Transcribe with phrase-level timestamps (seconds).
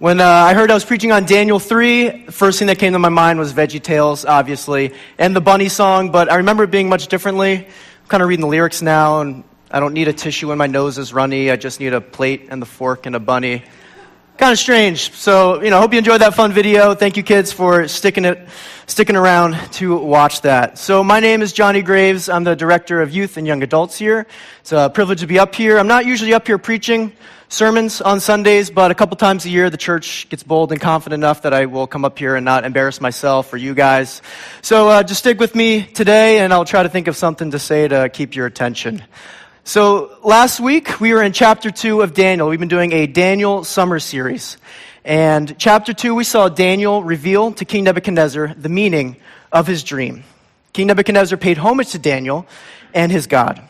[0.00, 2.94] When uh, I heard I was preaching on Daniel 3, the first thing that came
[2.94, 6.70] to my mind was Veggie Tales, obviously, and the bunny song, but I remember it
[6.70, 7.66] being much differently.
[7.66, 10.68] I'm kind of reading the lyrics now, and I don't need a tissue when my
[10.68, 11.50] nose is runny.
[11.50, 13.62] I just need a plate and the fork and a bunny.
[14.40, 15.12] Kind of strange.
[15.12, 16.94] So, you know, hope you enjoyed that fun video.
[16.94, 18.48] Thank you, kids, for sticking it,
[18.86, 20.78] sticking around to watch that.
[20.78, 22.30] So, my name is Johnny Graves.
[22.30, 24.26] I'm the director of youth and young adults here.
[24.60, 25.76] It's a privilege to be up here.
[25.76, 27.12] I'm not usually up here preaching
[27.50, 31.22] sermons on Sundays, but a couple times a year the church gets bold and confident
[31.22, 34.22] enough that I will come up here and not embarrass myself or you guys.
[34.62, 37.58] So uh, just stick with me today and I'll try to think of something to
[37.58, 39.02] say to keep your attention.
[39.64, 42.48] So last week we were in chapter 2 of Daniel.
[42.48, 44.56] We've been doing a Daniel summer series.
[45.04, 49.16] And chapter 2 we saw Daniel reveal to King Nebuchadnezzar the meaning
[49.52, 50.24] of his dream.
[50.72, 52.46] King Nebuchadnezzar paid homage to Daniel
[52.94, 53.60] and his God.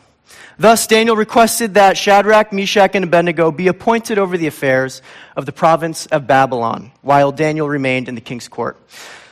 [0.59, 5.01] Thus, Daniel requested that Shadrach, Meshach, and Abednego be appointed over the affairs
[5.35, 8.77] of the province of Babylon, while Daniel remained in the king's court.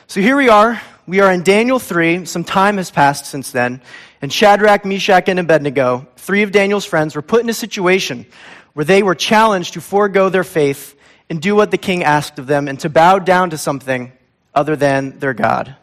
[0.07, 0.81] So here we are.
[1.05, 2.25] We are in Daniel 3.
[2.25, 3.81] Some time has passed since then.
[4.21, 8.25] And Shadrach, Meshach, and Abednego, three of Daniel's friends, were put in a situation
[8.73, 10.95] where they were challenged to forego their faith
[11.29, 14.11] and do what the king asked of them and to bow down to something
[14.53, 15.75] other than their God.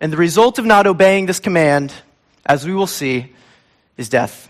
[0.00, 1.92] And the result of not obeying this command,
[2.44, 3.32] as we will see,
[3.96, 4.49] is death.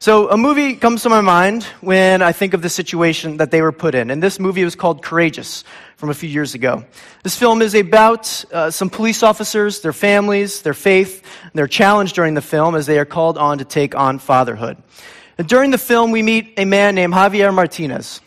[0.00, 3.60] So, a movie comes to my mind when I think of the situation that they
[3.60, 4.12] were put in.
[4.12, 5.64] And this movie was called Courageous
[5.96, 6.84] from a few years ago.
[7.24, 12.12] This film is about uh, some police officers, their families, their faith, and their challenge
[12.12, 14.76] during the film as they are called on to take on fatherhood.
[15.36, 18.20] And during the film, we meet a man named Javier Martinez.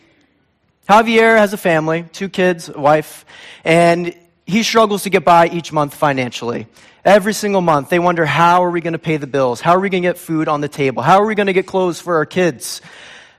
[0.90, 3.26] Javier has a family, two kids, a wife,
[3.64, 4.14] and
[4.46, 6.68] he struggles to get by each month financially.
[7.04, 9.62] Every single month, they wonder how are we going to pay the bills?
[9.62, 11.02] How are we going to get food on the table?
[11.02, 12.82] How are we going to get clothes for our kids?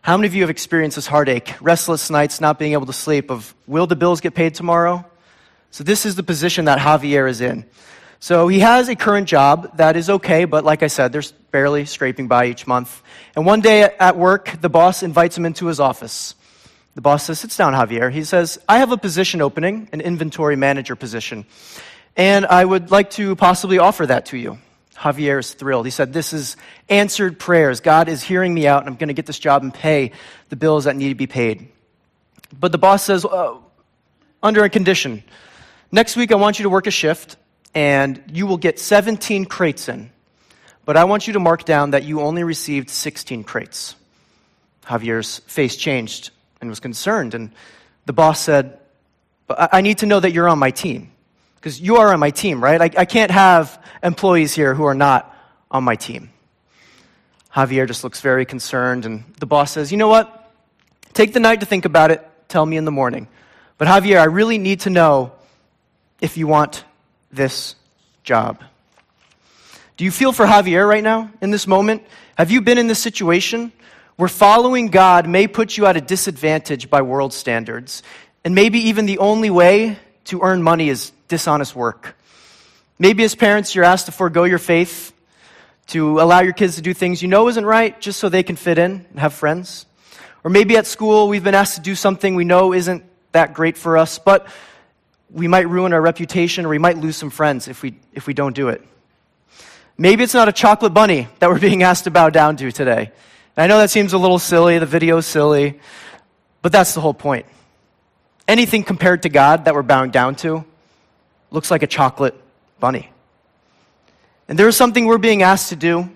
[0.01, 3.31] How many of you have experienced this heartache, restless nights, not being able to sleep
[3.31, 5.05] of will the bills get paid tomorrow?
[5.71, 7.65] So this is the position that Javier is in.
[8.19, 11.84] So he has a current job that is okay, but like I said, they're barely
[11.84, 13.03] scraping by each month.
[13.34, 16.34] And one day at work, the boss invites him into his office.
[16.94, 18.12] The boss says, Sits down, Javier.
[18.12, 21.47] He says, I have a position opening, an inventory manager position.
[22.16, 24.58] And I would like to possibly offer that to you.
[24.94, 25.86] Javier is thrilled.
[25.86, 26.56] He said, This is
[26.88, 27.80] answered prayers.
[27.80, 30.12] God is hearing me out, and I'm going to get this job and pay
[30.50, 31.69] the bills that need to be paid.
[32.58, 33.56] But the boss says, uh,
[34.42, 35.24] Under a condition.
[35.91, 37.36] Next week, I want you to work a shift,
[37.74, 40.10] and you will get 17 crates in.
[40.84, 43.94] But I want you to mark down that you only received 16 crates.
[44.84, 46.30] Javier's face changed
[46.62, 47.34] and was concerned.
[47.34, 47.50] And
[48.06, 48.78] the boss said,
[49.50, 51.11] I need to know that you're on my team
[51.56, 52.81] because you are on my team, right?
[52.81, 55.37] I, I can't have employees here who are not
[55.71, 56.31] on my team.
[57.55, 60.51] Javier just looks very concerned, and the boss says, You know what?
[61.12, 62.27] Take the night to think about it.
[62.49, 63.28] Tell me in the morning.
[63.77, 65.33] But Javier, I really need to know
[66.22, 66.84] if you want
[67.31, 67.75] this
[68.25, 68.62] job.
[69.99, 72.05] Do you feel for Javier right now in this moment?
[72.39, 73.72] Have you been in this situation
[74.22, 78.05] where following God may put you at a disadvantage by world standards?
[78.44, 82.15] And maybe even the only way to earn money is dishonest work.
[83.00, 85.12] Maybe as parents, you're asked to forego your faith,
[85.88, 88.55] to allow your kids to do things you know isn't right just so they can
[88.55, 89.87] fit in and have friends.
[90.44, 93.03] Or maybe at school, we've been asked to do something we know isn't
[93.33, 94.47] that great for us, but
[95.33, 98.34] we might ruin our reputation or we might lose some friends if we, if we
[98.34, 98.87] don't do it.
[99.99, 103.10] Maybe it's not a chocolate bunny that we're being asked to bow down to today.
[103.57, 105.78] I know that seems a little silly, the video is silly,
[106.63, 107.45] but that's the whole point.
[108.49, 110.65] Anything compared to God that we're bowing down to
[111.51, 112.34] looks like a chocolate
[112.81, 113.10] bunny.
[114.49, 116.10] And there is something we're being asked to do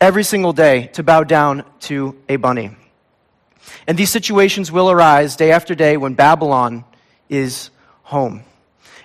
[0.00, 2.70] every single day to bow down to a bunny.
[3.86, 6.84] And these situations will arise day after day when Babylon
[7.28, 7.70] is
[8.02, 8.42] home.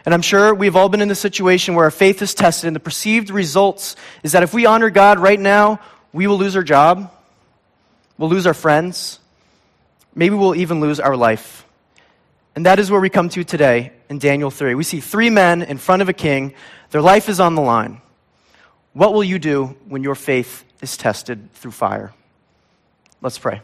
[0.04, 2.76] And I'm sure we've all been in the situation where our faith is tested, and
[2.76, 5.80] the perceived results is that if we honor God right now,
[6.14, 7.12] we will lose our job,
[8.18, 9.20] we'll lose our friends,
[10.14, 11.66] maybe we'll even lose our life.
[12.56, 14.76] And that is where we come to today in Daniel 3.
[14.76, 16.54] We see three men in front of a king,
[16.90, 18.02] their life is on the line.
[18.94, 22.14] What will you do when your faith is tested through fire?
[23.22, 23.62] Let's pray.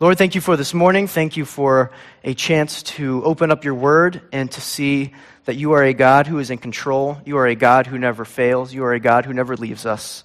[0.00, 1.08] Lord, thank you for this morning.
[1.08, 1.90] Thank you for
[2.22, 5.12] a chance to open up your word and to see
[5.46, 7.18] that you are a God who is in control.
[7.24, 8.72] You are a God who never fails.
[8.72, 10.22] You are a God who never leaves us.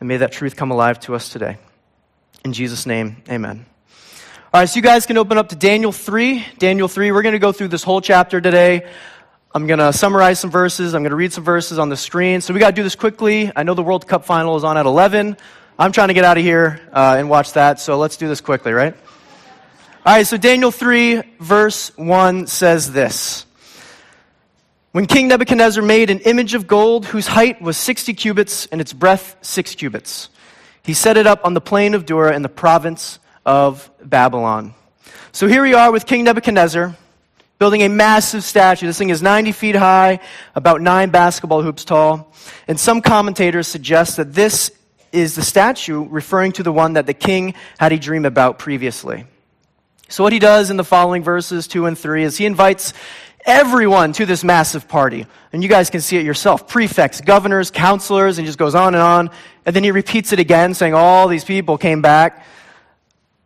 [0.00, 1.58] And may that truth come alive to us today.
[2.44, 3.66] In Jesus' name, amen.
[4.52, 6.44] All right, so you guys can open up to Daniel 3.
[6.58, 8.90] Daniel 3, we're going to go through this whole chapter today.
[9.54, 10.94] I'm going to summarize some verses.
[10.94, 12.40] I'm going to read some verses on the screen.
[12.40, 13.52] So we got to do this quickly.
[13.54, 15.36] I know the World Cup final is on at 11.
[15.78, 18.40] I'm trying to get out of here uh, and watch that, so let's do this
[18.40, 18.94] quickly, right?
[20.06, 23.44] All right, so Daniel 3, verse 1 says this.
[24.92, 28.92] When King Nebuchadnezzar made an image of gold whose height was 60 cubits and its
[28.92, 30.30] breadth 6 cubits,
[30.82, 34.74] he set it up on the plain of Dura in the province of Babylon.
[35.30, 36.96] So here we are with King Nebuchadnezzar
[37.60, 38.86] building a massive statue.
[38.86, 40.18] This thing is 90 feet high,
[40.56, 42.32] about nine basketball hoops tall.
[42.66, 44.72] And some commentators suggest that this
[45.12, 49.24] is the statue referring to the one that the king had a dream about previously.
[50.08, 52.92] So, what he does in the following verses 2 and 3 is he invites
[53.44, 55.26] everyone to this massive party.
[55.52, 59.02] And you guys can see it yourself prefects, governors, counselors, and just goes on and
[59.02, 59.30] on.
[59.66, 62.44] And then he repeats it again, saying, All these people came back.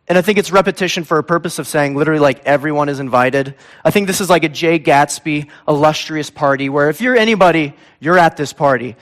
[0.07, 3.55] And I think it's repetition for a purpose of saying literally like everyone is invited.
[3.83, 8.19] I think this is like a Jay Gatsby illustrious party where if you're anybody, you're
[8.19, 8.95] at this party.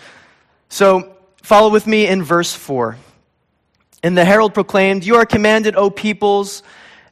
[0.69, 2.97] So follow with me in verse 4.
[4.01, 6.63] And the herald proclaimed, You are commanded, O peoples,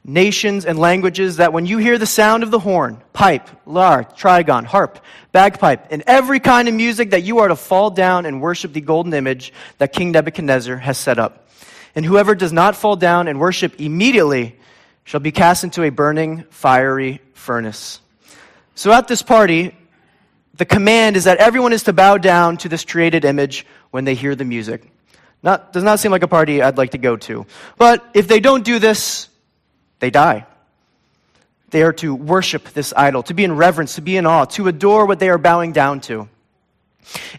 [0.04, 4.64] nations, and languages, that when you hear the sound of the horn, pipe, lyre, trigon,
[4.64, 4.98] harp,
[5.30, 8.80] bagpipe, and every kind of music, that you are to fall down and worship the
[8.80, 11.46] golden image that King Nebuchadnezzar has set up.
[11.94, 14.56] And whoever does not fall down and worship immediately
[15.04, 18.00] shall be cast into a burning, fiery furnace.
[18.74, 19.76] So at this party,
[20.54, 24.14] the command is that everyone is to bow down to this created image when they
[24.14, 24.90] hear the music.
[25.42, 27.46] Not, does not seem like a party I'd like to go to.
[27.76, 29.28] But if they don't do this,
[30.02, 30.44] they die.
[31.70, 34.66] They are to worship this idol, to be in reverence, to be in awe, to
[34.66, 36.28] adore what they are bowing down to.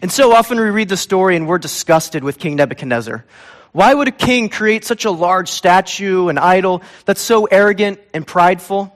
[0.00, 3.22] And so often we read the story and we're disgusted with King Nebuchadnezzar.
[3.72, 8.26] Why would a king create such a large statue, an idol, that's so arrogant and
[8.26, 8.90] prideful?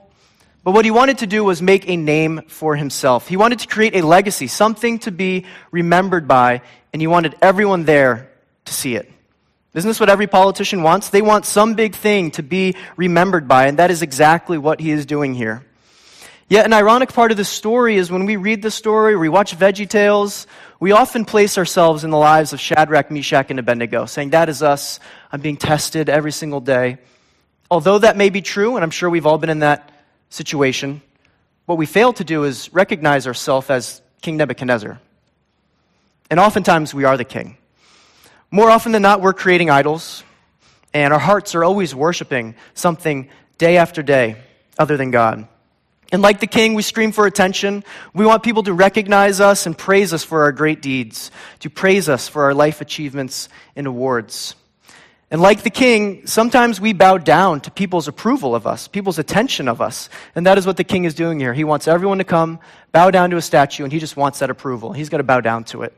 [0.63, 3.27] But what he wanted to do was make a name for himself.
[3.27, 7.85] He wanted to create a legacy, something to be remembered by, and he wanted everyone
[7.85, 8.31] there
[8.65, 9.11] to see it.
[9.73, 11.09] Isn't this what every politician wants?
[11.09, 14.91] They want some big thing to be remembered by, and that is exactly what he
[14.91, 15.63] is doing here.
[16.47, 19.55] Yet, an ironic part of the story is when we read the story, we watch
[19.55, 20.47] Veggie Tales,
[20.79, 24.63] we often place ourselves in the lives of Shadrach, Meshach, and Abednego, saying, That is
[24.63, 24.99] us.
[25.31, 26.97] I'm being tested every single day.
[27.69, 29.91] Although that may be true, and I'm sure we've all been in that
[30.31, 31.03] situation,
[31.67, 34.99] what we fail to do is recognize ourselves as King Nebuchadnezzar.
[36.31, 37.57] And oftentimes we are the king.
[38.51, 40.23] More often than not, we're creating idols,
[40.93, 44.37] and our hearts are always worshiping something day after day
[44.77, 45.47] other than God.
[46.11, 47.83] And like the king, we scream for attention.
[48.13, 51.29] We want people to recognize us and praise us for our great deeds,
[51.59, 54.55] to praise us for our life achievements and awards.
[55.29, 59.67] And like the king, sometimes we bow down to people's approval of us, people's attention
[59.67, 60.09] of us.
[60.33, 61.53] And that is what the king is doing here.
[61.53, 62.59] He wants everyone to come,
[62.91, 64.91] bow down to a statue, and he just wants that approval.
[64.91, 65.95] He's going to bow down to it.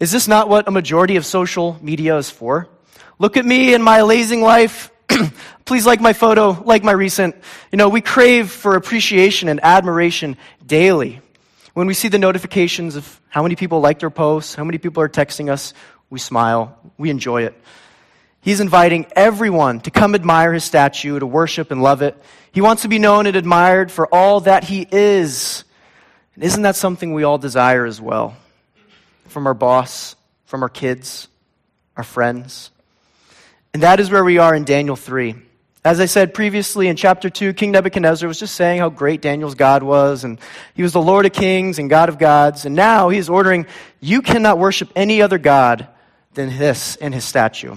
[0.00, 2.68] Is this not what a majority of social media is for?
[3.18, 4.90] Look at me and my amazing life.
[5.64, 7.36] Please like my photo, like my recent.
[7.70, 11.20] You know, we crave for appreciation and admiration daily.
[11.74, 15.02] When we see the notifications of how many people liked our posts, how many people
[15.02, 15.74] are texting us,
[16.10, 17.54] we smile, we enjoy it.
[18.40, 22.14] He's inviting everyone to come admire his statue, to worship and love it.
[22.52, 25.64] He wants to be known and admired for all that he is.
[26.34, 28.36] And isn't that something we all desire as well?
[29.34, 30.14] From our boss,
[30.44, 31.26] from our kids,
[31.96, 32.70] our friends.
[33.72, 35.34] And that is where we are in Daniel 3.
[35.84, 39.56] As I said previously in chapter 2, King Nebuchadnezzar was just saying how great Daniel's
[39.56, 40.38] God was, and
[40.76, 42.64] he was the Lord of kings and God of gods.
[42.64, 43.66] And now he is ordering,
[43.98, 45.88] you cannot worship any other God
[46.34, 47.76] than this in his statue.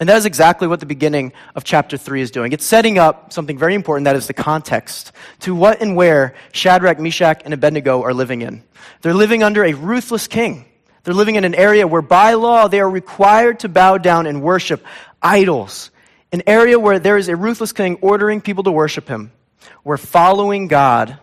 [0.00, 2.52] And that is exactly what the beginning of chapter 3 is doing.
[2.52, 7.00] It's setting up something very important that is the context to what and where Shadrach,
[7.00, 8.62] Meshach, and Abednego are living in.
[9.02, 10.66] They're living under a ruthless king.
[11.02, 14.40] They're living in an area where by law they are required to bow down and
[14.42, 14.84] worship
[15.20, 15.90] idols.
[16.30, 19.32] An area where there is a ruthless king ordering people to worship him,
[19.82, 21.18] where following God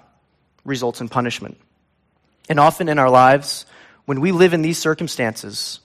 [0.66, 1.58] results in punishment.
[2.50, 3.66] And often in our lives,
[4.06, 5.80] when we live in these circumstances,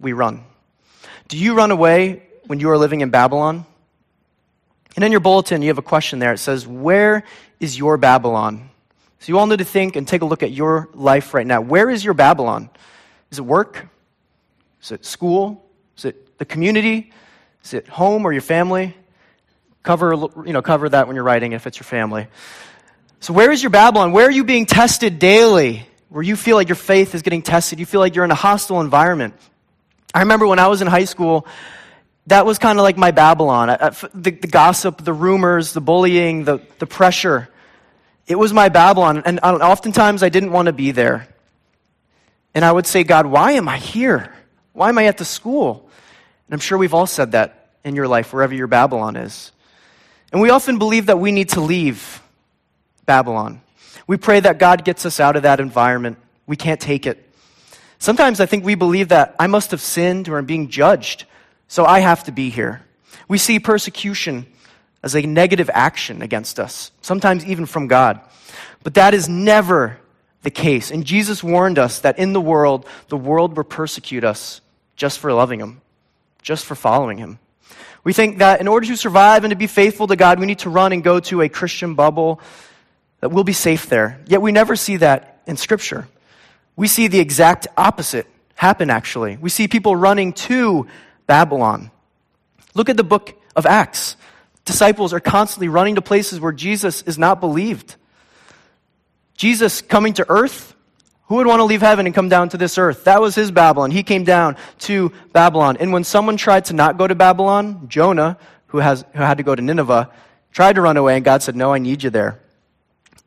[0.00, 0.44] we run.
[1.30, 3.64] Do you run away when you are living in Babylon?
[4.96, 6.32] And in your bulletin, you have a question there.
[6.32, 7.22] It says, Where
[7.60, 8.68] is your Babylon?
[9.20, 11.60] So you all need to think and take a look at your life right now.
[11.60, 12.68] Where is your Babylon?
[13.30, 13.86] Is it work?
[14.82, 15.64] Is it school?
[15.96, 17.12] Is it the community?
[17.62, 18.96] Is it home or your family?
[19.84, 22.26] Cover, you know, cover that when you're writing if it's your family.
[23.20, 24.10] So where is your Babylon?
[24.10, 25.86] Where are you being tested daily?
[26.08, 27.78] Where you feel like your faith is getting tested?
[27.78, 29.34] You feel like you're in a hostile environment.
[30.14, 31.46] I remember when I was in high school,
[32.26, 33.68] that was kind of like my Babylon.
[33.68, 37.48] The, the, gossip, the rumors, the bullying, the, the pressure.
[38.26, 39.22] It was my Babylon.
[39.24, 41.28] And oftentimes I didn't want to be there.
[42.54, 44.34] And I would say, God, why am I here?
[44.72, 45.88] Why am I at the school?
[46.46, 49.52] And I'm sure we've all said that in your life, wherever your Babylon is.
[50.32, 52.22] And we often believe that we need to leave
[53.06, 53.60] Babylon.
[54.06, 56.18] We pray that God gets us out of that environment.
[56.46, 57.29] We can't take it.
[58.00, 61.26] Sometimes I think we believe that I must have sinned or I'm being judged,
[61.68, 62.82] so I have to be here.
[63.28, 64.46] We see persecution
[65.02, 68.20] as a negative action against us, sometimes even from God.
[68.82, 69.98] But that is never
[70.42, 70.90] the case.
[70.90, 74.62] And Jesus warned us that in the world, the world will persecute us
[74.96, 75.82] just for loving Him,
[76.40, 77.38] just for following Him.
[78.02, 80.60] We think that in order to survive and to be faithful to God, we need
[80.60, 82.40] to run and go to a Christian bubble,
[83.20, 84.18] that we'll be safe there.
[84.26, 86.08] Yet we never see that in Scripture.
[86.80, 89.36] We see the exact opposite happen, actually.
[89.36, 90.86] We see people running to
[91.26, 91.90] Babylon.
[92.72, 94.16] Look at the book of Acts.
[94.64, 97.96] Disciples are constantly running to places where Jesus is not believed.
[99.36, 100.74] Jesus coming to earth,
[101.24, 103.04] who would want to leave heaven and come down to this earth?
[103.04, 103.90] That was his Babylon.
[103.90, 105.76] He came down to Babylon.
[105.78, 109.44] And when someone tried to not go to Babylon, Jonah, who, has, who had to
[109.44, 110.08] go to Nineveh,
[110.50, 112.40] tried to run away, and God said, No, I need you there.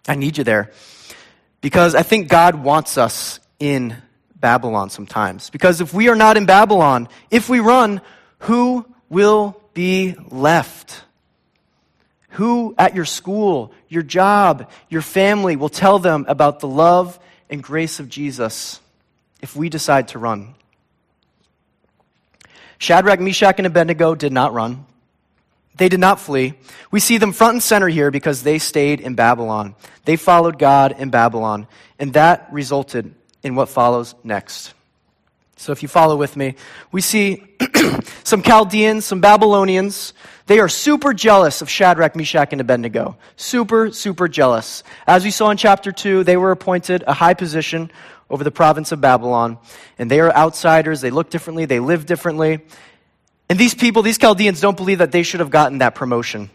[0.07, 0.71] I need you there.
[1.61, 3.95] Because I think God wants us in
[4.35, 5.49] Babylon sometimes.
[5.49, 8.01] Because if we are not in Babylon, if we run,
[8.39, 11.01] who will be left?
[12.31, 17.17] Who at your school, your job, your family will tell them about the love
[17.49, 18.81] and grace of Jesus
[19.41, 20.55] if we decide to run?
[22.79, 24.85] Shadrach, Meshach, and Abednego did not run.
[25.77, 26.55] They did not flee.
[26.91, 29.75] We see them front and center here because they stayed in Babylon.
[30.03, 31.67] They followed God in Babylon,
[31.97, 34.73] and that resulted in what follows next.
[35.57, 36.55] So if you follow with me,
[36.91, 37.43] we see
[38.23, 40.13] some Chaldeans, some Babylonians.
[40.45, 43.17] They are super jealous of Shadrach, Meshach, and Abednego.
[43.37, 44.83] Super, super jealous.
[45.07, 47.91] As we saw in chapter 2, they were appointed a high position
[48.29, 49.57] over the province of Babylon.
[49.97, 51.01] And they are outsiders.
[51.01, 51.65] They look differently.
[51.65, 52.61] They live differently.
[53.47, 56.49] And these people, these Chaldeans, don't believe that they should have gotten that promotion.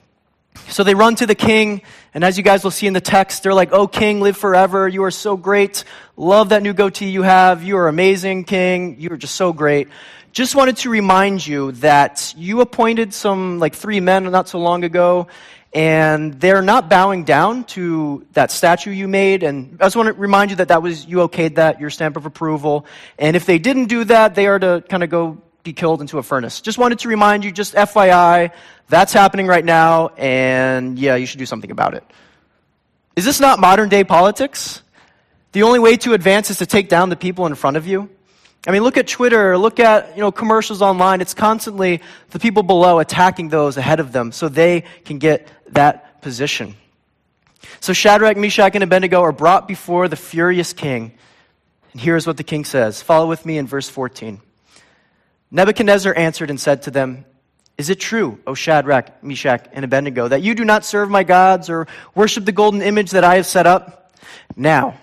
[0.69, 3.43] So they run to the king, and as you guys will see in the text,
[3.43, 4.87] they're like, Oh, king, live forever.
[4.87, 5.85] You are so great.
[6.17, 7.63] Love that new goatee you have.
[7.63, 8.97] You are amazing, king.
[9.01, 9.89] You are just so great.
[10.33, 14.85] Just wanted to remind you that you appointed some, like, three men not so long
[14.85, 15.27] ago,
[15.73, 19.43] and they're not bowing down to that statue you made.
[19.43, 22.17] And I just want to remind you that that was, you okayed that, your stamp
[22.17, 22.87] of approval.
[23.19, 26.19] And if they didn't do that, they are to kind of go be killed into
[26.19, 26.61] a furnace.
[26.61, 28.53] Just wanted to remind you, just FYI,
[28.89, 32.05] that's happening right now, and yeah, you should do something about it.
[33.17, 34.83] Is this not modern day politics?
[35.53, 38.11] The only way to advance is to take down the people in front of you?
[38.67, 41.21] I mean, look at Twitter, look at, you know, commercials online.
[41.21, 46.21] It's constantly the people below attacking those ahead of them so they can get that
[46.21, 46.75] position.
[47.81, 51.13] So Shadrach, Meshach, and Abednego are brought before the furious king.
[51.93, 53.01] And here's what the king says.
[53.01, 54.41] Follow with me in verse 14.
[55.51, 57.25] Nebuchadnezzar answered and said to them,
[57.79, 61.71] Is it true, O Shadrach, Meshach, and Abednego, that you do not serve my gods
[61.71, 64.13] or worship the golden image that I have set up?
[64.57, 64.99] Now,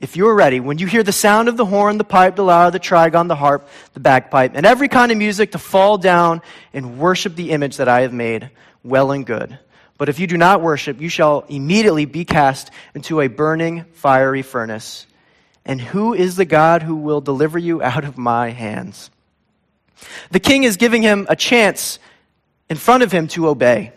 [0.00, 2.42] if you are ready, when you hear the sound of the horn, the pipe, the
[2.42, 6.42] lyre, the trigon, the harp, the bagpipe, and every kind of music, to fall down
[6.72, 8.50] and worship the image that I have made,
[8.82, 9.56] well and good.
[9.96, 14.42] But if you do not worship, you shall immediately be cast into a burning, fiery
[14.42, 15.06] furnace.
[15.64, 19.10] And who is the God who will deliver you out of my hands?
[20.30, 21.98] The king is giving him a chance
[22.68, 23.92] in front of him to obey.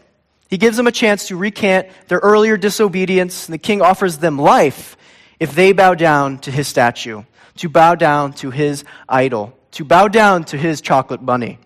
[0.50, 4.38] He gives them a chance to recant their earlier disobedience, and the king offers them
[4.38, 4.98] life
[5.40, 7.24] if they bow down to his statue,
[7.58, 11.60] to bow down to his idol, to bow down to his chocolate bunny.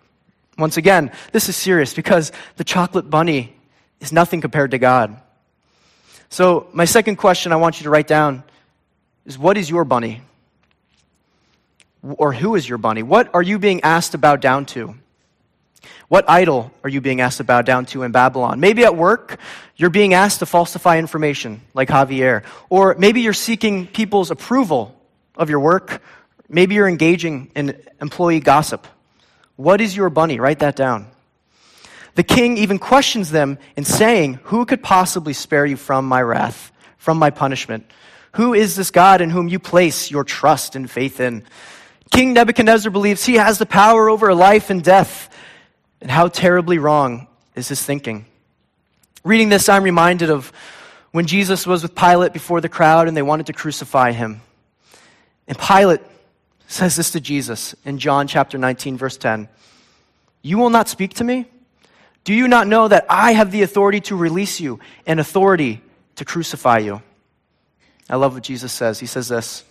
[0.57, 3.55] Once again, this is serious because the chocolate bunny
[3.99, 5.21] is nothing compared to God.
[6.29, 8.43] So, my second question I want you to write down
[9.25, 10.21] is what is your bunny?
[12.03, 13.03] Or who is your bunny?
[13.03, 14.95] What are you being asked to bow down to?
[16.07, 18.59] What idol are you being asked to bow down to in Babylon?
[18.59, 19.39] Maybe at work,
[19.75, 22.43] you're being asked to falsify information, like Javier.
[22.69, 24.95] Or maybe you're seeking people's approval
[25.35, 26.01] of your work.
[26.47, 28.87] Maybe you're engaging in employee gossip.
[29.57, 30.39] What is your bunny?
[30.39, 31.07] Write that down.
[32.15, 36.71] The king even questions them in saying, Who could possibly spare you from my wrath,
[36.97, 37.85] from my punishment?
[38.33, 41.43] Who is this God in whom you place your trust and faith in?
[42.11, 45.33] King Nebuchadnezzar believes he has the power over life and death.
[46.01, 48.25] And how terribly wrong is his thinking?
[49.23, 50.51] Reading this, I'm reminded of
[51.11, 54.41] when Jesus was with Pilate before the crowd and they wanted to crucify him.
[55.47, 56.01] And Pilate
[56.67, 59.49] says this to Jesus in John chapter 19, verse 10
[60.41, 61.45] You will not speak to me?
[62.23, 65.81] Do you not know that I have the authority to release you and authority
[66.17, 67.01] to crucify you?
[68.09, 68.99] I love what Jesus says.
[68.99, 69.63] He says this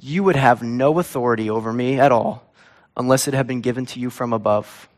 [0.00, 2.44] you would have no authority over me at all
[2.96, 4.88] unless it had been given to you from above.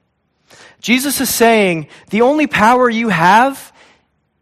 [0.80, 3.72] Jesus is saying the only power you have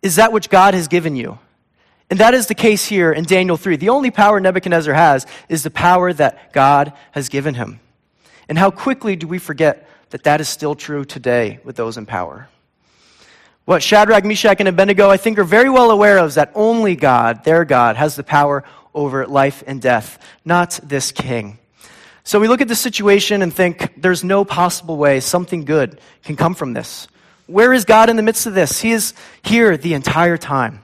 [0.03, 1.39] is that which God has given you.
[2.11, 3.77] And that is the case here in Daniel 3.
[3.77, 7.81] The only power Nebuchadnezzar has is the power that God has given him.
[8.49, 12.05] And how quickly do we forget that that is still true today with those in
[12.05, 12.49] power?
[13.65, 16.97] What Shadrach, Meshach, and Abednego, I think, are very well aware of is that only
[16.97, 18.63] God, their God, has the power
[18.95, 21.59] over life and death, not this king.
[22.23, 26.37] So we look at the situation and think there's no possible way something good can
[26.37, 27.07] come from this.
[27.47, 28.81] Where is God in the midst of this?
[28.81, 30.81] He is here the entire time,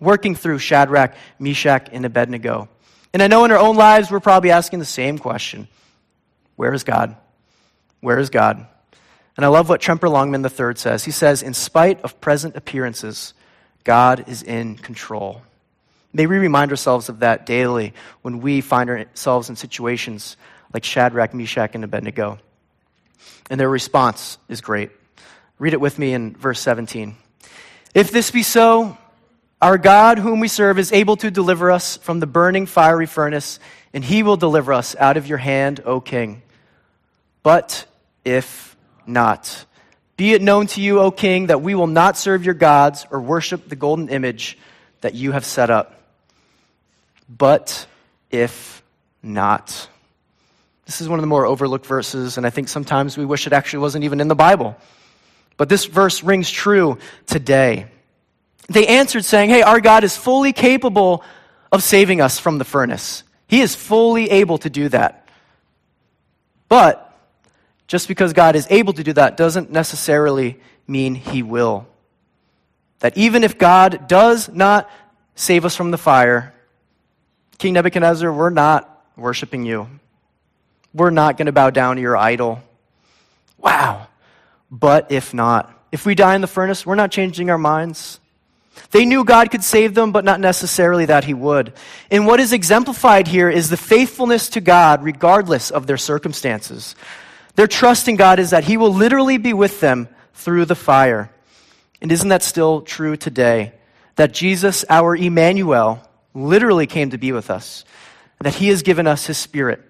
[0.00, 2.68] working through Shadrach, Meshach, and Abednego.
[3.12, 5.68] And I know in our own lives we're probably asking the same question
[6.56, 7.14] Where is God?
[8.00, 8.66] Where is God?
[9.36, 11.04] And I love what Tremper Longman III says.
[11.04, 13.34] He says, In spite of present appearances,
[13.82, 15.42] God is in control.
[16.16, 17.92] May we remind ourselves of that daily
[18.22, 20.36] when we find ourselves in situations
[20.72, 22.38] like Shadrach, Meshach, and Abednego.
[23.50, 24.92] And their response is great.
[25.58, 27.16] Read it with me in verse 17.
[27.94, 28.96] If this be so,
[29.60, 33.58] our God, whom we serve, is able to deliver us from the burning fiery furnace,
[33.92, 36.42] and he will deliver us out of your hand, O king.
[37.42, 37.86] But
[38.24, 39.64] if not.
[40.16, 43.20] Be it known to you, O king, that we will not serve your gods or
[43.20, 44.58] worship the golden image
[45.00, 46.02] that you have set up.
[47.28, 47.86] But
[48.30, 48.82] if
[49.22, 49.88] not.
[50.86, 53.52] This is one of the more overlooked verses, and I think sometimes we wish it
[53.52, 54.76] actually wasn't even in the Bible.
[55.56, 57.86] But this verse rings true today.
[58.68, 61.22] They answered, saying, Hey, our God is fully capable
[61.70, 63.22] of saving us from the furnace.
[63.46, 65.28] He is fully able to do that.
[66.68, 67.14] But
[67.86, 71.86] just because God is able to do that doesn't necessarily mean He will.
[73.00, 74.90] That even if God does not
[75.34, 76.53] save us from the fire,
[77.58, 79.88] King Nebuchadnezzar, we're not worshiping you.
[80.92, 82.62] We're not going to bow down to your idol.
[83.58, 84.06] Wow.
[84.70, 88.20] But if not, if we die in the furnace, we're not changing our minds.
[88.90, 91.72] They knew God could save them, but not necessarily that He would.
[92.10, 96.96] And what is exemplified here is the faithfulness to God regardless of their circumstances.
[97.54, 101.30] Their trust in God is that He will literally be with them through the fire.
[102.00, 103.72] And isn't that still true today?
[104.16, 106.02] That Jesus, our Emmanuel,
[106.34, 107.84] literally came to be with us,
[108.40, 109.80] that He has given us His Spirit.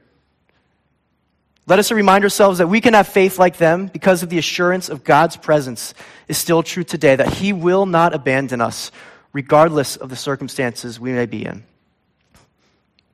[1.67, 4.91] Let us remind ourselves that we can have faith like them because of the assurance
[4.91, 5.95] of God's presence
[6.29, 8.93] is still true today, that He will not abandon us,
[9.33, 11.65] regardless of the circumstances we may be in.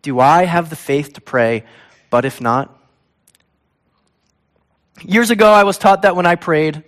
[0.03, 1.65] Do I have the faith to pray,
[2.11, 2.77] but if not?
[5.03, 6.83] Years ago, I was taught that when I prayed,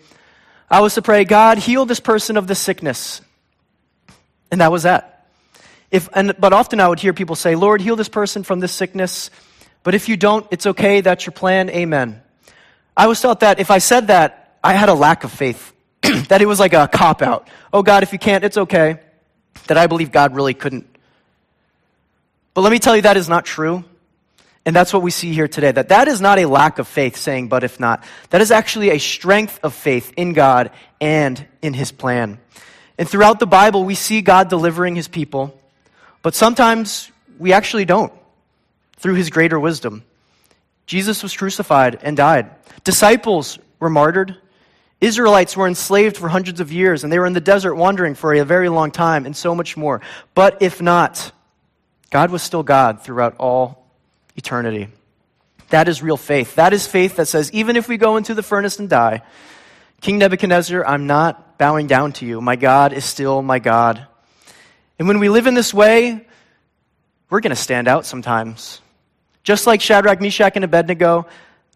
[0.68, 3.20] I was to pray, God, heal this person of this sickness.
[4.50, 5.11] And that was that.
[5.92, 8.72] If, and, but often I would hear people say, Lord, heal this person from this
[8.72, 9.30] sickness.
[9.82, 11.02] But if you don't, it's okay.
[11.02, 11.68] That's your plan.
[11.68, 12.22] Amen.
[12.96, 16.40] I was taught that if I said that, I had a lack of faith, that
[16.40, 17.46] it was like a cop out.
[17.72, 19.00] Oh, God, if you can't, it's okay.
[19.66, 20.86] That I believe God really couldn't.
[22.54, 23.84] But let me tell you, that is not true.
[24.64, 25.72] And that's what we see here today.
[25.72, 28.04] That that is not a lack of faith saying, but if not.
[28.30, 32.38] That is actually a strength of faith in God and in his plan.
[32.96, 35.58] And throughout the Bible, we see God delivering his people,
[36.22, 38.12] but sometimes we actually don't
[38.96, 40.04] through his greater wisdom.
[40.86, 42.50] Jesus was crucified and died.
[42.84, 44.36] Disciples were martyred.
[45.00, 48.32] Israelites were enslaved for hundreds of years, and they were in the desert wandering for
[48.32, 50.00] a very long time, and so much more.
[50.34, 51.32] But if not,
[52.10, 53.84] God was still God throughout all
[54.36, 54.88] eternity.
[55.70, 56.54] That is real faith.
[56.54, 59.22] That is faith that says, even if we go into the furnace and die,
[60.00, 62.40] King Nebuchadnezzar, I'm not bowing down to you.
[62.40, 64.06] My God is still my God.
[64.98, 66.26] And when we live in this way,
[67.30, 68.80] we're going to stand out sometimes.
[69.42, 71.26] Just like Shadrach, Meshach, and Abednego,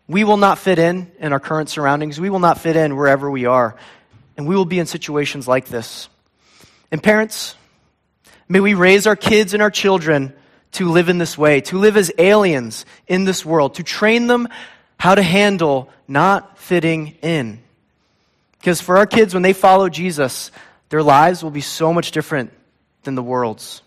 [0.07, 2.21] we will not fit in in our current surroundings.
[2.21, 3.77] We will not fit in wherever we are.
[4.37, 6.09] And we will be in situations like this.
[6.93, 7.57] And parents,
[8.49, 10.33] may we raise our kids and our children
[10.73, 14.49] to live in this way, to live as aliens in this world, to train them
[14.99, 17.61] how to handle not fitting in.
[18.59, 20.51] Because for our kids, when they follow Jesus,
[20.91, 22.53] their lives will be so much different
[23.07, 23.81] than the world's.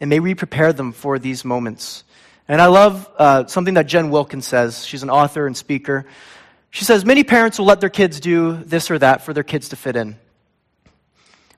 [0.00, 2.04] And may we prepare them for these moments.
[2.48, 4.84] And I love uh, something that Jen Wilkins says.
[4.84, 6.06] She's an author and speaker.
[6.70, 9.68] She says, Many parents will let their kids do this or that for their kids
[9.70, 10.16] to fit in.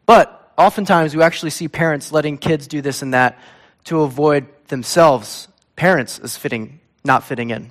[0.05, 3.39] But oftentimes, we actually see parents letting kids do this and that
[3.85, 7.71] to avoid themselves, parents, as fitting, not fitting in.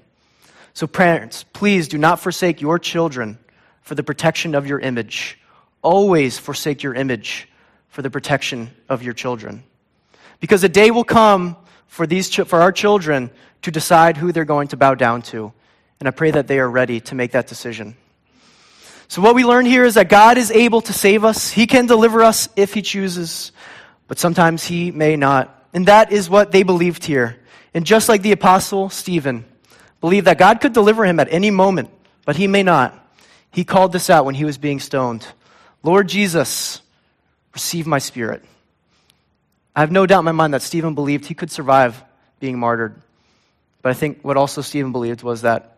[0.73, 3.37] So, parents, please do not forsake your children
[3.81, 5.37] for the protection of your image.
[5.81, 7.48] Always forsake your image
[7.89, 9.63] for the protection of your children.
[10.39, 13.29] Because a day will come for, these, for our children
[13.63, 15.51] to decide who they're going to bow down to.
[15.99, 17.95] And I pray that they are ready to make that decision.
[19.09, 21.49] So, what we learn here is that God is able to save us.
[21.49, 23.51] He can deliver us if He chooses,
[24.07, 25.65] but sometimes He may not.
[25.73, 27.37] And that is what they believed here.
[27.73, 29.45] And just like the apostle Stephen
[30.01, 31.89] believed that God could deliver him at any moment,
[32.25, 32.95] but he may not,
[33.51, 35.25] he called this out when he was being stoned
[35.81, 36.81] Lord Jesus,
[37.53, 38.43] receive my spirit.
[39.75, 42.03] I have no doubt in my mind that Stephen believed he could survive
[42.39, 42.95] being martyred.
[43.81, 45.77] But I think what also Stephen believed was that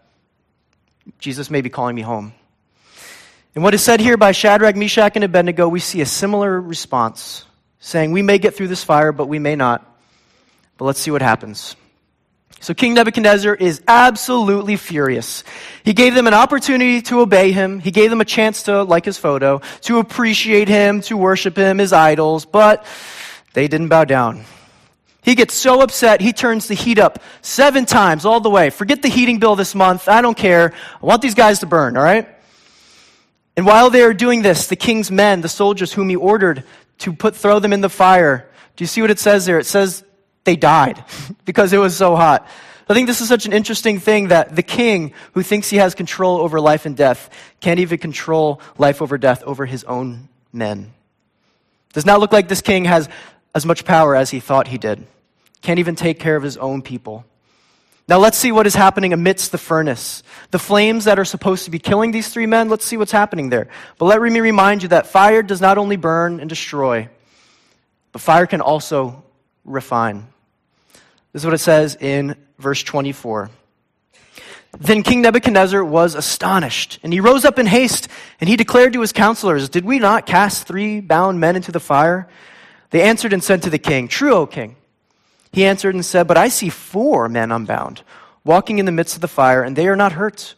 [1.19, 2.33] Jesus may be calling me home.
[3.53, 7.45] And what is said here by Shadrach, Meshach, and Abednego, we see a similar response,
[7.79, 9.85] saying, We may get through this fire, but we may not.
[10.77, 11.75] But let's see what happens.
[12.61, 15.43] So King Nebuchadnezzar is absolutely furious.
[15.83, 17.79] He gave them an opportunity to obey him.
[17.79, 21.79] He gave them a chance to like his photo, to appreciate him, to worship him,
[21.79, 22.85] his idols, but
[23.53, 24.45] they didn't bow down.
[25.23, 28.69] He gets so upset, he turns the heat up seven times all the way.
[28.69, 30.07] Forget the heating bill this month.
[30.07, 30.73] I don't care.
[31.01, 32.29] I want these guys to burn, all right?
[33.57, 36.63] And while they are doing this, the king's men, the soldiers whom he ordered
[36.99, 39.57] to put, throw them in the fire, do you see what it says there?
[39.57, 40.03] It says
[40.43, 41.03] they died
[41.45, 42.47] because it was so hot.
[42.89, 45.95] I think this is such an interesting thing that the king, who thinks he has
[45.95, 47.29] control over life and death,
[47.61, 50.91] can't even control life over death over his own men.
[51.93, 53.07] Does not look like this king has
[53.55, 55.07] as much power as he thought he did.
[55.61, 57.25] Can't even take care of his own people.
[58.09, 60.21] Now let's see what is happening amidst the furnace.
[60.49, 63.49] The flames that are supposed to be killing these three men, let's see what's happening
[63.49, 63.69] there.
[63.97, 67.07] But let me remind you that fire does not only burn and destroy,
[68.11, 69.23] but fire can also
[69.65, 70.27] refine.
[71.33, 73.49] This is what it says in verse 24.
[74.79, 78.07] Then King Nebuchadnezzar was astonished, and he rose up in haste,
[78.39, 81.79] and he declared to his counselors, Did we not cast three bound men into the
[81.79, 82.27] fire?
[82.89, 84.77] They answered and said to the king, True, O king.
[85.51, 88.03] He answered and said, But I see four men unbound,
[88.45, 90.55] walking in the midst of the fire, and they are not hurt.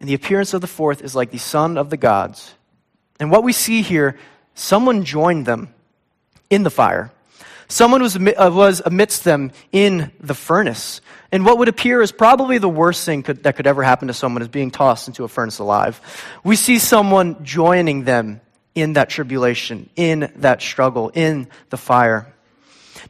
[0.00, 2.54] And the appearance of the fourth is like the son of the gods.
[3.18, 4.16] And what we see here,
[4.54, 5.74] someone joined them
[6.50, 7.10] in the fire.
[7.68, 11.02] Someone was, uh, was amidst them in the furnace.
[11.30, 14.14] And what would appear as probably the worst thing could, that could ever happen to
[14.14, 16.00] someone is being tossed into a furnace alive.
[16.42, 18.40] We see someone joining them
[18.74, 22.32] in that tribulation, in that struggle, in the fire.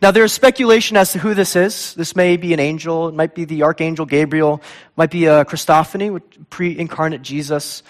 [0.02, 1.94] Now, there is speculation as to who this is.
[1.94, 3.08] This may be an angel.
[3.08, 4.54] It might be the archangel Gabriel.
[4.56, 7.82] It might be a Christophany, pre incarnate Jesus.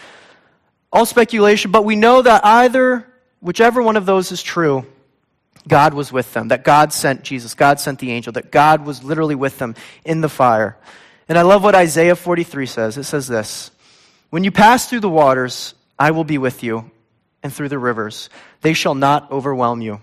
[0.93, 3.07] All speculation, but we know that either,
[3.41, 4.87] whichever one of those is true,
[5.69, 9.05] God was with them, that God sent Jesus, God sent the angel, that God was
[9.05, 10.77] literally with them in the fire.
[11.29, 12.97] And I love what Isaiah 43 says.
[12.97, 13.71] It says this
[14.31, 16.91] When you pass through the waters, I will be with you,
[17.43, 18.31] and through the rivers.
[18.63, 20.01] They shall not overwhelm you.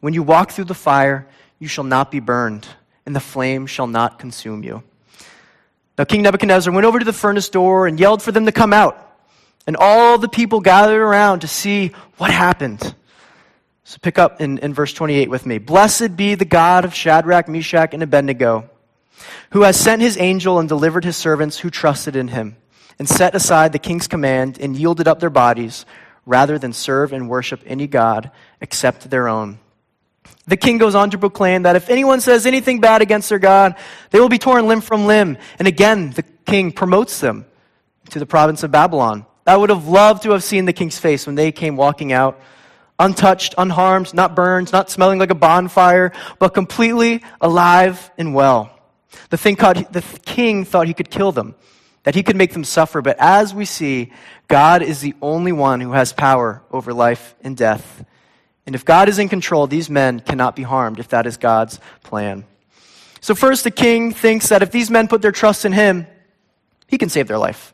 [0.00, 1.26] When you walk through the fire,
[1.58, 2.66] you shall not be burned,
[3.04, 4.82] and the flame shall not consume you.
[5.98, 8.72] Now, King Nebuchadnezzar went over to the furnace door and yelled for them to come
[8.72, 9.02] out.
[9.66, 12.94] And all the people gathered around to see what happened.
[13.88, 15.58] So pick up in, in verse 28 with me.
[15.58, 18.68] Blessed be the God of Shadrach, Meshach, and Abednego,
[19.52, 22.56] who has sent his angel and delivered his servants who trusted in him,
[22.98, 25.86] and set aside the king's command and yielded up their bodies
[26.24, 29.60] rather than serve and worship any God except their own.
[30.48, 33.76] The king goes on to proclaim that if anyone says anything bad against their God,
[34.10, 35.38] they will be torn limb from limb.
[35.60, 37.46] And again, the king promotes them
[38.10, 39.26] to the province of Babylon.
[39.46, 42.40] I would have loved to have seen the king's face when they came walking out
[42.98, 48.70] untouched, unharmed, not burned, not smelling like a bonfire, but completely alive and well.
[49.30, 51.54] The, thing called, the king thought he could kill them,
[52.04, 54.12] that he could make them suffer, but as we see,
[54.48, 58.04] God is the only one who has power over life and death.
[58.66, 61.78] And if God is in control, these men cannot be harmed if that is God's
[62.02, 62.44] plan.
[63.20, 66.06] So, first, the king thinks that if these men put their trust in him,
[66.86, 67.72] he can save their life.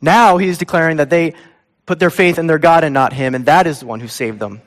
[0.00, 1.34] Now he's declaring that they
[1.88, 4.08] put their faith in their God and not him, and that is the one who
[4.08, 4.60] saved them.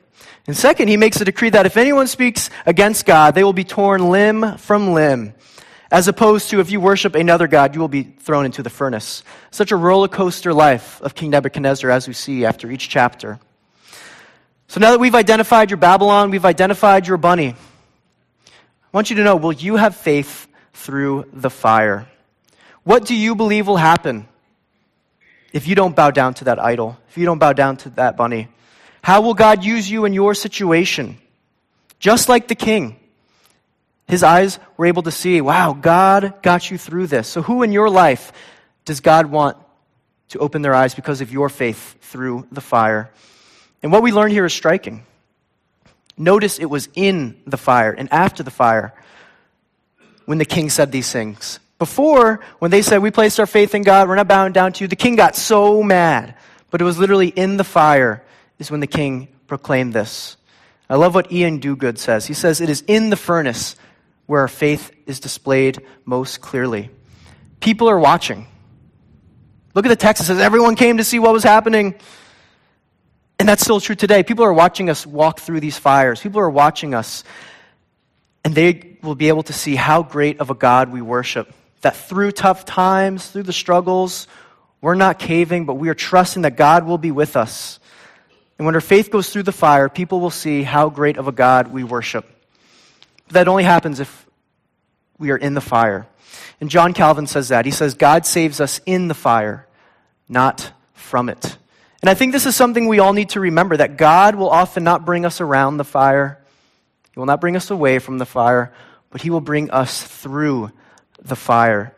[0.47, 3.63] And second, he makes a decree that if anyone speaks against God, they will be
[3.63, 5.36] torn limb from limb.
[5.91, 9.23] As opposed to if you worship another God, you will be thrown into the furnace.
[9.51, 13.39] Such a roller coaster life of King Nebuchadnezzar as we see after each chapter.
[14.67, 18.53] So now that we've identified your Babylon, we've identified your bunny, I
[18.93, 22.07] want you to know will you have faith through the fire?
[22.84, 24.27] What do you believe will happen
[25.52, 28.18] if you don't bow down to that idol, if you don't bow down to that
[28.18, 28.48] bunny?
[29.04, 31.18] How will God use you in your situation?
[32.00, 32.98] Just like the king.
[34.08, 37.28] His eyes were able to see, wow, God got you through this.
[37.28, 38.34] So, who in your life
[38.84, 39.58] does God want
[40.30, 43.10] to open their eyes because of your faith through the fire?
[43.82, 45.06] And what we learn here is striking.
[46.18, 48.94] Notice it was in the fire and after the fire
[50.26, 51.61] when the king said these things.
[51.82, 54.84] Before, when they said, We placed our faith in God, we're not bowing down to
[54.84, 56.36] you, the king got so mad.
[56.70, 58.24] But it was literally in the fire
[58.60, 60.38] is when the king proclaimed this.
[60.88, 62.28] I love what Ian Duguid says.
[62.28, 63.78] He says, It is in the furnace
[64.28, 66.91] where our faith is displayed most clearly.
[67.62, 68.46] People are watching.
[69.74, 70.22] Look at the text.
[70.22, 71.96] It says, Everyone came to see what was happening.
[73.39, 74.22] And that's still true today.
[74.22, 76.22] People are watching us walk through these fires.
[76.22, 77.24] People are watching us,
[78.46, 81.52] and they will be able to see how great of a God we worship.
[81.82, 84.28] That through tough times, through the struggles,
[84.82, 87.80] we're not caving, but we are trusting that God will be with us.
[88.58, 91.32] And when our faith goes through the fire, people will see how great of a
[91.32, 92.26] God we worship.
[93.28, 94.28] But that only happens if
[95.17, 96.08] we are in the fire.
[96.60, 97.65] And John Calvin says that.
[97.65, 99.67] He says, God saves us in the fire,
[100.30, 101.58] not from it.
[102.02, 104.84] And I think this is something we all need to remember that God will often
[104.84, 106.39] not bring us around the fire,
[107.13, 108.74] He will not bring us away from the fire,
[109.12, 110.72] but He will bring us through
[111.21, 111.95] the fire.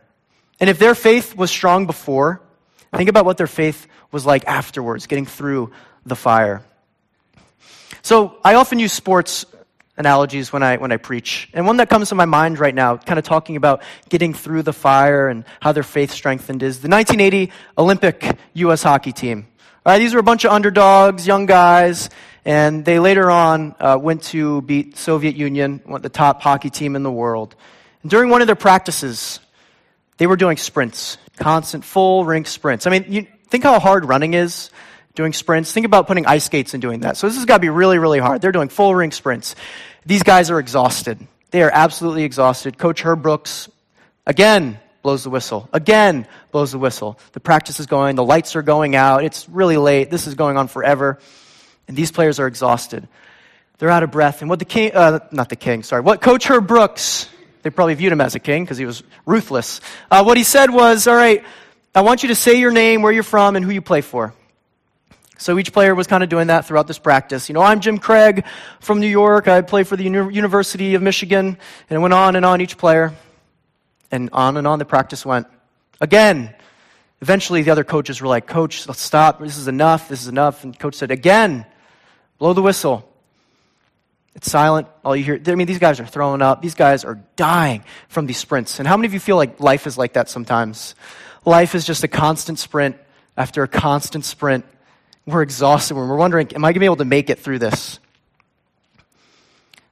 [0.59, 2.41] And if their faith was strong before,
[2.95, 5.71] think about what their faith was like afterwards, getting through
[6.05, 6.61] the fire.
[8.01, 9.45] So I often use sports
[9.97, 11.49] analogies when I, when I preach.
[11.53, 14.63] And one that comes to my mind right now, kind of talking about getting through
[14.63, 18.83] the fire and how their faith strengthened, is the 1980 Olympic U.S.
[18.83, 19.47] hockey team.
[19.85, 22.09] All right, these were a bunch of underdogs, young guys,
[22.45, 27.03] and they later on uh, went to beat Soviet Union, the top hockey team in
[27.03, 27.55] the world.
[28.05, 29.39] During one of their practices,
[30.17, 32.85] they were doing sprints, constant full rink sprints.
[32.85, 34.69] I mean, you think how hard running is
[35.15, 35.71] doing sprints.
[35.71, 37.17] Think about putting ice skates and doing that.
[37.17, 38.41] So this has got to be really, really hard.
[38.41, 39.55] They're doing full rink sprints.
[40.05, 41.19] These guys are exhausted.
[41.51, 42.77] They are absolutely exhausted.
[42.77, 43.69] Coach Herb Brooks,
[44.25, 45.69] again, blows the whistle.
[45.71, 47.19] Again, blows the whistle.
[47.33, 50.57] The practice is going, the lights are going out, it's really late, this is going
[50.57, 51.19] on forever.
[51.87, 53.07] And these players are exhausted.
[53.77, 54.41] They're out of breath.
[54.41, 57.27] And what the king, uh, not the king, sorry, what Coach Herb Brooks,
[57.63, 59.81] they probably viewed him as a king because he was ruthless.
[60.11, 61.43] Uh, what he said was, all right,
[61.95, 64.33] I want you to say your name, where you're from, and who you play for.
[65.37, 67.49] So each player was kind of doing that throughout this practice.
[67.49, 68.45] You know, I'm Jim Craig
[68.79, 69.47] from New York.
[69.47, 71.57] I play for the Uni- University of Michigan.
[71.89, 73.13] And it went on and on, each player.
[74.11, 75.47] And on and on the practice went.
[75.99, 76.53] Again,
[77.21, 79.39] eventually the other coaches were like, Coach, let's stop.
[79.39, 80.07] This is enough.
[80.07, 80.63] This is enough.
[80.63, 81.65] And coach said, Again,
[82.37, 83.09] blow the whistle.
[84.35, 84.87] It's silent.
[85.05, 86.61] All you hear, I mean, these guys are throwing up.
[86.61, 88.79] These guys are dying from these sprints.
[88.79, 90.95] And how many of you feel like life is like that sometimes?
[91.45, 92.97] Life is just a constant sprint
[93.37, 94.65] after a constant sprint.
[95.25, 95.95] We're exhausted.
[95.95, 97.99] We're wondering, am I going to be able to make it through this?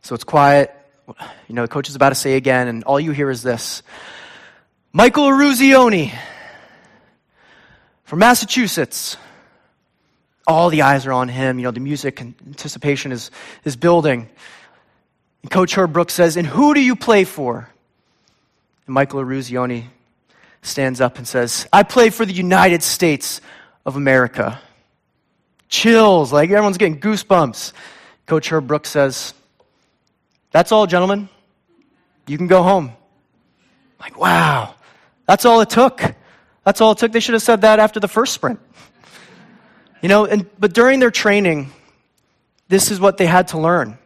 [0.01, 0.75] So it's quiet.
[1.47, 3.83] You know, the coach is about to say again, and all you hear is this
[4.93, 6.13] Michael Eruzione
[8.03, 9.17] from Massachusetts.
[10.47, 11.59] All the eyes are on him.
[11.59, 13.31] You know, the music and anticipation is,
[13.63, 14.29] is building.
[15.41, 17.69] And Coach Herb Brooks says, And who do you play for?
[18.85, 19.85] And Michael Eruzione
[20.61, 23.41] stands up and says, I play for the United States
[23.85, 24.59] of America.
[25.69, 27.73] Chills, like everyone's getting goosebumps.
[28.25, 29.33] Coach Herb Brooks says,
[30.51, 31.29] that's all, gentlemen.
[32.27, 32.91] You can go home.
[33.99, 34.75] Like, wow.
[35.25, 36.01] That's all it took.
[36.65, 37.11] That's all it took.
[37.11, 38.59] They should have said that after the first sprint.
[40.01, 41.71] You know, and, but during their training,
[42.67, 43.97] this is what they had to learn.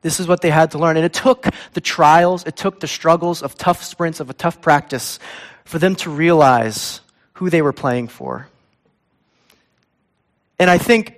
[0.00, 0.96] This is what they had to learn.
[0.96, 4.60] And it took the trials, it took the struggles of tough sprints, of a tough
[4.60, 5.18] practice,
[5.64, 7.00] for them to realize
[7.34, 8.48] who they were playing for.
[10.58, 11.16] And I think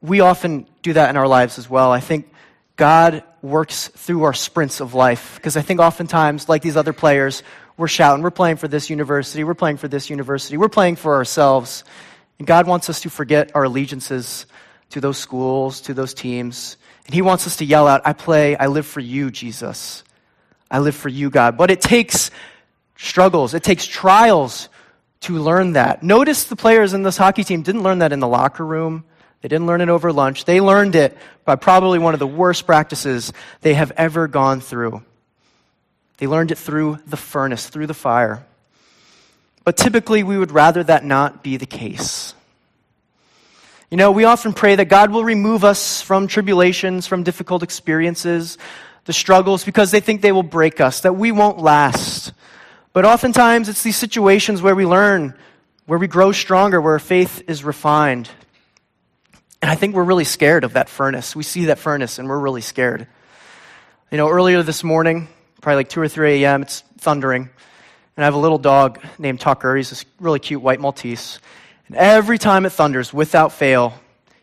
[0.00, 1.90] we often do that in our lives as well.
[1.90, 2.32] I think
[2.76, 5.34] God works through our sprints of life.
[5.36, 7.42] Because I think oftentimes, like these other players,
[7.76, 11.14] we're shouting, we're playing for this university, we're playing for this university, we're playing for
[11.14, 11.84] ourselves.
[12.40, 14.46] And God wants us to forget our allegiances
[14.92, 16.78] to those schools, to those teams.
[17.04, 20.02] And He wants us to yell out, I play, I live for you, Jesus.
[20.70, 21.58] I live for you, God.
[21.58, 22.30] But it takes
[22.96, 24.70] struggles, it takes trials
[25.20, 26.02] to learn that.
[26.02, 29.04] Notice the players in this hockey team didn't learn that in the locker room.
[29.42, 30.46] They didn't learn it over lunch.
[30.46, 35.02] They learned it by probably one of the worst practices they have ever gone through.
[36.16, 38.46] They learned it through the furnace, through the fire.
[39.70, 42.34] But typically, we would rather that not be the case.
[43.88, 48.58] You know, we often pray that God will remove us from tribulations, from difficult experiences,
[49.04, 52.32] the struggles, because they think they will break us, that we won't last.
[52.92, 55.34] But oftentimes, it's these situations where we learn,
[55.86, 58.28] where we grow stronger, where faith is refined.
[59.62, 61.36] And I think we're really scared of that furnace.
[61.36, 63.06] We see that furnace and we're really scared.
[64.10, 65.28] You know, earlier this morning,
[65.60, 67.50] probably like 2 or 3 a.m., it's thundering.
[68.20, 69.74] And I have a little dog named Tucker.
[69.76, 71.38] He's this really cute white Maltese.
[71.86, 73.94] And every time it thunders, without fail,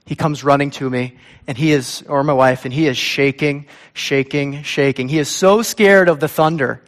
[0.04, 3.68] he comes running to me and he is, or my wife, and he is shaking,
[3.94, 5.10] shaking, shaking.
[5.10, 6.82] He is so scared of the thunder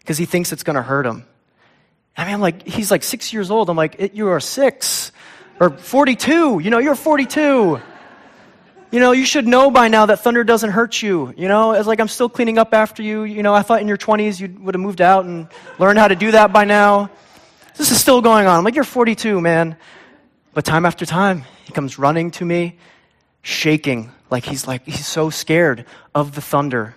[0.00, 1.24] because he thinks it's going to hurt him.
[2.16, 3.70] I mean, I'm like, he's like six years old.
[3.70, 5.12] I'm like, you are six
[5.60, 6.58] or 42.
[6.58, 7.80] You know, you're 42.
[8.92, 11.32] You know, you should know by now that thunder doesn't hurt you.
[11.34, 13.24] You know, it's like I'm still cleaning up after you.
[13.24, 16.08] You know, I thought in your 20s you would have moved out and learned how
[16.08, 17.10] to do that by now.
[17.74, 18.58] This is still going on.
[18.58, 19.76] I'm like, you're 42, man.
[20.52, 22.76] But time after time, he comes running to me,
[23.40, 26.94] shaking, like he's like, he's so scared of the thunder.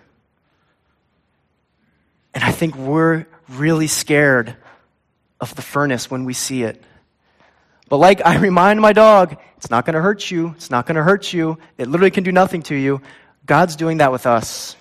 [2.33, 4.57] And I think we're really scared
[5.39, 6.83] of the furnace when we see it.
[7.89, 10.53] But like I remind my dog, it's not going to hurt you.
[10.55, 11.57] It's not going to hurt you.
[11.77, 13.01] It literally can do nothing to you.
[13.45, 14.75] God's doing that with us.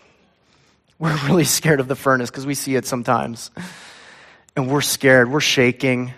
[0.99, 3.51] We're really scared of the furnace because we see it sometimes.
[4.57, 5.29] And we're scared.
[5.29, 6.15] We're shaking.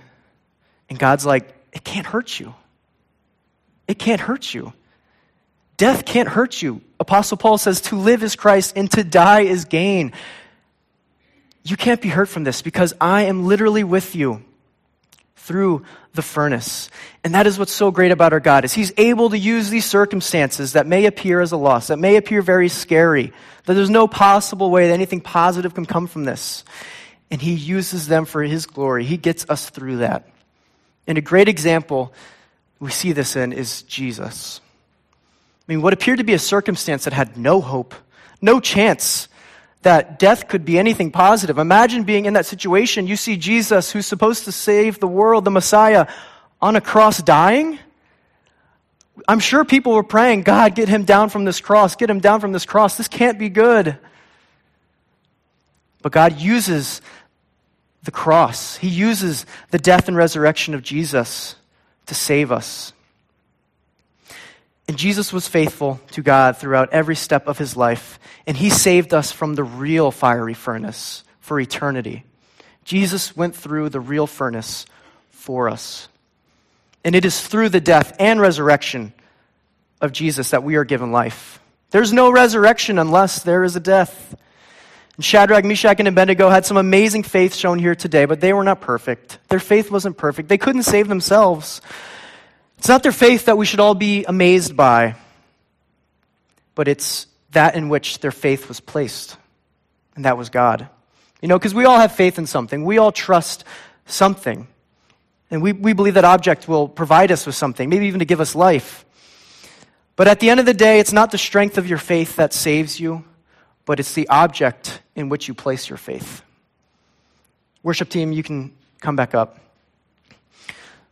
[0.90, 2.54] And God's like, it can't hurt you.
[3.88, 4.74] It can't hurt you.
[5.78, 6.82] Death can't hurt you.
[7.00, 10.12] Apostle Paul says, to live is Christ and to die is gain.
[11.64, 14.44] You can't be hurt from this because I am literally with you
[15.46, 16.90] through the furnace.
[17.22, 19.84] And that is what's so great about our God is he's able to use these
[19.84, 23.32] circumstances that may appear as a loss, that may appear very scary,
[23.64, 26.64] that there's no possible way that anything positive can come from this.
[27.30, 29.04] And he uses them for his glory.
[29.04, 30.28] He gets us through that.
[31.06, 32.12] And a great example
[32.80, 34.60] we see this in is Jesus.
[35.68, 37.94] I mean, what appeared to be a circumstance that had no hope,
[38.42, 39.28] no chance
[39.86, 41.58] that death could be anything positive.
[41.58, 43.06] Imagine being in that situation.
[43.06, 46.08] You see Jesus, who's supposed to save the world, the Messiah,
[46.60, 47.78] on a cross dying.
[49.28, 52.40] I'm sure people were praying, God, get him down from this cross, get him down
[52.40, 52.96] from this cross.
[52.96, 53.96] This can't be good.
[56.02, 57.00] But God uses
[58.02, 61.54] the cross, He uses the death and resurrection of Jesus
[62.06, 62.92] to save us.
[64.88, 69.12] And Jesus was faithful to God throughout every step of his life, and he saved
[69.12, 72.24] us from the real fiery furnace for eternity.
[72.84, 74.86] Jesus went through the real furnace
[75.30, 76.08] for us.
[77.04, 79.12] And it is through the death and resurrection
[80.00, 81.60] of Jesus that we are given life.
[81.90, 84.36] There's no resurrection unless there is a death.
[85.16, 88.64] And Shadrach, Meshach, and Abednego had some amazing faith shown here today, but they were
[88.64, 89.38] not perfect.
[89.48, 90.48] Their faith wasn't perfect.
[90.48, 91.80] They couldn't save themselves.
[92.78, 95.16] It's not their faith that we should all be amazed by,
[96.74, 99.36] but it's that in which their faith was placed,
[100.14, 100.88] and that was God.
[101.40, 103.64] You know, because we all have faith in something, we all trust
[104.06, 104.68] something.
[105.50, 108.40] And we, we believe that object will provide us with something, maybe even to give
[108.40, 109.04] us life.
[110.16, 112.52] But at the end of the day, it's not the strength of your faith that
[112.52, 113.24] saves you,
[113.84, 116.42] but it's the object in which you place your faith.
[117.82, 119.58] Worship team, you can come back up.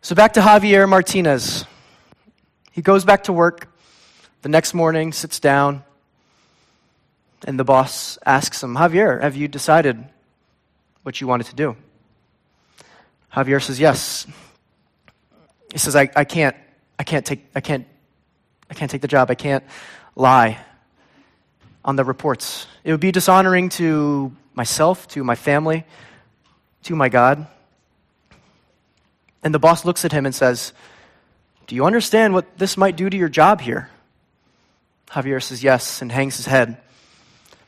[0.04, 1.64] So back to Javier Martinez.
[2.72, 3.74] He goes back to work
[4.42, 5.82] the next morning, sits down,
[7.46, 10.04] and the boss asks him, Javier, have you decided
[11.04, 11.76] what you wanted to do?
[13.32, 14.26] Javier says, Yes.
[15.72, 16.54] He says, I, I can't,
[16.98, 17.86] I can't take, I can't,
[18.68, 19.30] I can't take the job.
[19.30, 19.64] I can't
[20.16, 20.58] lie
[21.82, 22.66] on the reports.
[22.84, 25.86] It would be dishonoring to myself, to my family,
[26.82, 27.46] to my God.
[29.44, 30.72] And the boss looks at him and says,
[31.66, 33.90] Do you understand what this might do to your job here?
[35.10, 36.78] Javier says yes and hangs his head,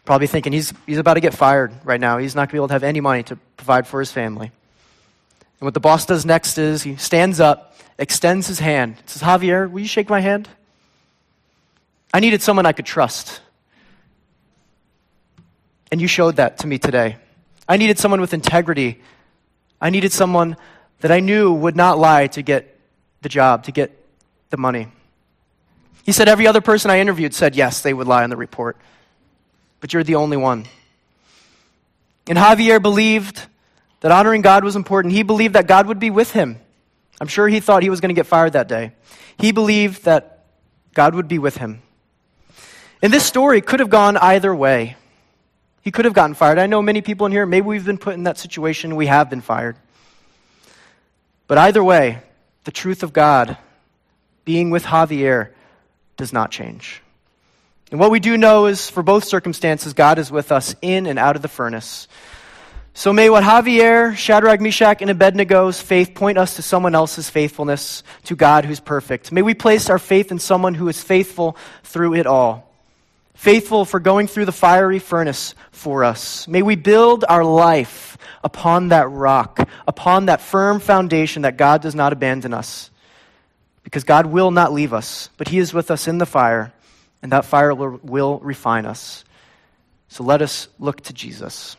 [0.04, 2.18] probably thinking he's, he's about to get fired right now.
[2.18, 4.50] He's not going to be able to have any money to provide for his family.
[5.60, 9.70] And what the boss does next is he stands up, extends his hand, says, Javier,
[9.70, 10.48] will you shake my hand?
[12.12, 13.40] I needed someone I could trust.
[15.92, 17.16] And you showed that to me today.
[17.68, 19.00] I needed someone with integrity.
[19.80, 20.56] I needed someone
[21.00, 22.78] that I knew would not lie to get
[23.22, 23.92] the job, to get
[24.50, 24.88] the money.
[26.04, 28.76] He said every other person I interviewed said yes, they would lie on the report.
[29.80, 30.66] But you're the only one.
[32.28, 33.42] And Javier believed
[34.00, 35.14] that honoring God was important.
[35.14, 36.58] He believed that God would be with him.
[37.20, 38.92] I'm sure he thought he was going to get fired that day.
[39.38, 40.44] He believed that
[40.94, 41.82] God would be with him.
[43.02, 44.96] And this story could have gone either way.
[45.82, 46.58] He could have gotten fired.
[46.58, 49.30] I know many people in here, maybe we've been put in that situation, we have
[49.30, 49.76] been fired.
[51.46, 52.22] But either way,
[52.64, 53.56] the truth of God
[54.44, 55.50] being with Javier
[56.16, 57.02] does not change.
[57.90, 61.18] And what we do know is for both circumstances, God is with us in and
[61.18, 62.08] out of the furnace.
[62.94, 68.02] So may what Javier, Shadrach, Meshach, and Abednego's faith point us to someone else's faithfulness,
[68.24, 69.30] to God who's perfect.
[69.30, 72.65] May we place our faith in someone who is faithful through it all.
[73.36, 76.48] Faithful for going through the fiery furnace for us.
[76.48, 81.94] May we build our life upon that rock, upon that firm foundation that God does
[81.94, 82.90] not abandon us.
[83.84, 86.72] Because God will not leave us, but He is with us in the fire,
[87.22, 89.22] and that fire will, refine us.
[90.08, 91.76] So let us look to Jesus.